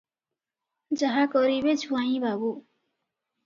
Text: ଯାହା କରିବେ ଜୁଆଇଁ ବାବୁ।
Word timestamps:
ଯାହା 1.03 1.27
କରିବେ 1.37 1.77
ଜୁଆଇଁ 1.85 2.19
ବାବୁ। 2.27 2.53